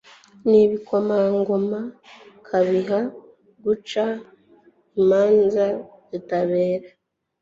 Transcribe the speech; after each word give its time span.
n'ibikomangoma 0.49 1.79
nkabiha 2.43 2.99
guca 3.63 4.05
imanza 4.99 5.65
zitabera 6.09 6.87